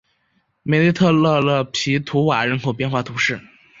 [0.63, 3.39] 梅内特勒勒皮图瓦人口变化图示